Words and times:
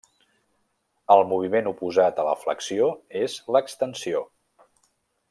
El 1.15 1.21
moviment 1.33 1.69
oposat 1.73 2.21
a 2.23 2.27
la 2.29 2.35
flexió 2.45 2.91
és 3.23 3.37
l'extensió. 3.57 4.29